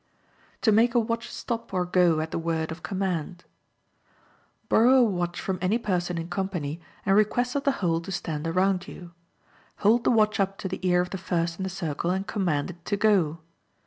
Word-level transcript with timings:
To 0.63 0.71
Make 0.71 0.95
a 0.95 0.99
Watch 0.99 1.29
Stop 1.29 1.71
or 1.75 1.85
Go 1.85 2.21
at 2.21 2.31
the 2.31 2.39
Word 2.39 2.71
of 2.71 2.81
Command.—Borrow 2.81 4.93
a 4.95 5.03
watch 5.03 5.39
from 5.39 5.59
any 5.61 5.77
person 5.77 6.17
in 6.17 6.27
company 6.27 6.81
and 7.05 7.15
request 7.15 7.55
of 7.55 7.65
the 7.65 7.71
whole 7.85 8.01
to 8.01 8.11
stand 8.11 8.47
around 8.47 8.87
you. 8.87 9.11
Hold 9.85 10.03
the 10.03 10.09
watch 10.09 10.39
up 10.39 10.57
to 10.57 10.67
the 10.67 10.79
ear 10.87 11.01
of 11.01 11.11
the 11.11 11.19
first 11.19 11.59
in 11.59 11.63
the 11.63 11.69
circle 11.69 12.09
and 12.09 12.25
command 12.25 12.71
it 12.71 12.83
to 12.85 12.97
go. 12.97 13.41